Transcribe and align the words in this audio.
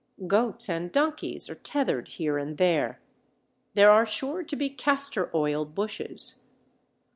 Goats 0.25 0.67
and 0.67 0.91
donkeys 0.91 1.47
are 1.47 1.53
tethered 1.53 2.07
here 2.07 2.39
and 2.39 2.57
there. 2.57 2.99
There 3.75 3.91
are 3.91 4.03
sure 4.07 4.41
to 4.41 4.55
be 4.55 4.67
castor 4.67 5.29
oil 5.31 5.63
bushes. 5.63 6.39